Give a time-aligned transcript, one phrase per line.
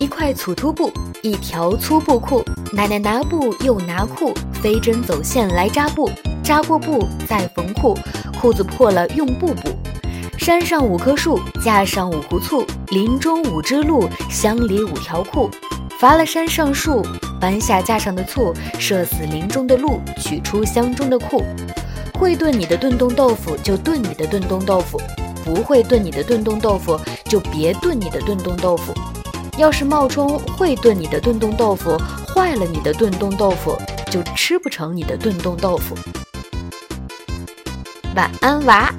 [0.00, 4.32] 一块粗粗布，一条粗布裤，奶奶拿布又拿裤，
[4.62, 6.08] 飞针走线来扎布，
[6.40, 7.98] 扎过布再缝裤，
[8.40, 9.76] 裤子破了用布补。
[10.38, 15.50] 山上五棵树，架上五壶醋，林中五只鹿，乡里五条裤。
[15.98, 17.04] 伐了山上树，
[17.40, 21.42] 搬下架上的醋，射死林中的鹿，取出乡中的裤。
[22.14, 24.96] 会炖你的炖冻豆腐，就炖你的炖冻豆腐；
[25.44, 28.94] 不会炖你的炖冻豆腐，就别炖你的炖冻豆腐。
[29.58, 31.98] 要是冒充会炖你的炖冻豆腐，
[32.32, 33.76] 坏了你的炖冻豆腐，
[34.08, 35.96] 就吃不成你的炖冻豆腐。
[38.14, 38.94] 晚安，娃。